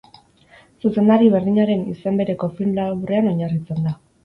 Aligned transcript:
Zuzendari 0.85 1.27
berdinaren 1.35 1.85
izen 1.93 2.19
bereko 2.23 2.51
film 2.57 2.75
laburrean 2.83 3.31
oinarritzen 3.35 3.87
da. 3.89 3.97